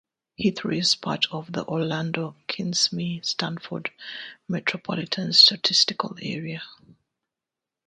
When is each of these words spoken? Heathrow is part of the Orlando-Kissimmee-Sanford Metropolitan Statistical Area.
Heathrow 0.39 0.79
is 0.79 0.95
part 0.95 1.27
of 1.31 1.51
the 1.53 1.63
Orlando-Kissimmee-Sanford 1.65 3.91
Metropolitan 4.47 5.31
Statistical 5.31 6.17
Area. 6.19 6.63